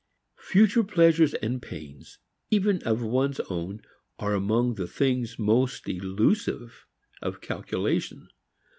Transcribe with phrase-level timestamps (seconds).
[0.39, 2.17] Future pleasures and pains,
[2.49, 3.83] even of one's own,
[4.17, 6.87] are among the things most elusive
[7.21, 8.27] of calculation.